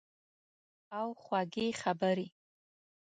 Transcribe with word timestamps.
او 0.99 1.07
خوږې 1.23 1.67
خبرې 1.81 2.27